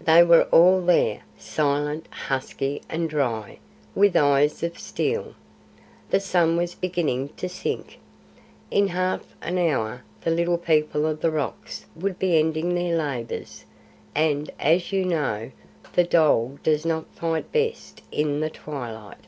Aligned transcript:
They 0.00 0.22
were 0.24 0.44
all 0.44 0.80
there, 0.80 1.24
silent, 1.36 2.06
husky, 2.10 2.80
and 2.88 3.06
dry, 3.10 3.58
with 3.94 4.16
eyes 4.16 4.62
of 4.62 4.78
steel. 4.78 5.34
The 6.08 6.20
sun 6.20 6.56
was 6.56 6.74
beginning 6.74 7.34
to 7.36 7.50
sink. 7.50 7.98
In 8.70 8.88
half 8.88 9.36
an 9.42 9.58
hour 9.58 10.04
the 10.22 10.30
Little 10.30 10.56
People 10.56 11.04
of 11.04 11.20
the 11.20 11.30
Rocks 11.30 11.84
would 11.94 12.18
be 12.18 12.38
ending 12.38 12.74
their 12.74 12.96
labours, 12.96 13.66
and, 14.14 14.50
as 14.58 14.90
you 14.90 15.04
know, 15.04 15.50
the 15.92 16.04
dhole 16.04 16.58
does 16.62 16.86
not 16.86 17.06
fight 17.14 17.52
best 17.52 18.00
in 18.10 18.40
the 18.40 18.48
twilight. 18.48 19.26